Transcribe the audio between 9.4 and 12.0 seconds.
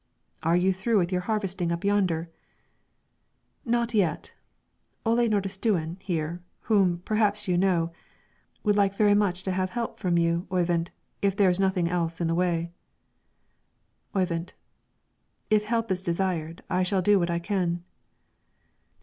to have help from you, Oyvind, if there is nothing